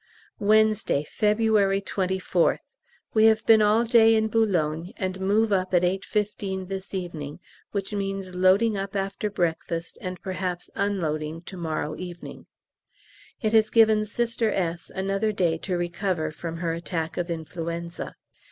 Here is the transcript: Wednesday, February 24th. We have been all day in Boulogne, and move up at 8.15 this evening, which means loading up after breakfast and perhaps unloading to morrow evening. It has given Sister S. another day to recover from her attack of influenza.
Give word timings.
Wednesday, 0.39 1.05
February 1.07 1.79
24th. 1.79 2.63
We 3.13 3.25
have 3.25 3.45
been 3.45 3.61
all 3.61 3.83
day 3.83 4.15
in 4.15 4.29
Boulogne, 4.29 4.93
and 4.97 5.19
move 5.21 5.53
up 5.53 5.75
at 5.75 5.83
8.15 5.83 6.69
this 6.69 6.91
evening, 6.95 7.39
which 7.71 7.93
means 7.93 8.33
loading 8.33 8.75
up 8.75 8.95
after 8.95 9.29
breakfast 9.29 9.99
and 10.01 10.19
perhaps 10.23 10.71
unloading 10.73 11.43
to 11.43 11.55
morrow 11.55 11.95
evening. 11.95 12.47
It 13.43 13.53
has 13.53 13.69
given 13.69 14.03
Sister 14.05 14.49
S. 14.51 14.89
another 14.89 15.31
day 15.31 15.59
to 15.59 15.77
recover 15.77 16.31
from 16.31 16.57
her 16.57 16.73
attack 16.73 17.15
of 17.17 17.29
influenza. 17.29 18.15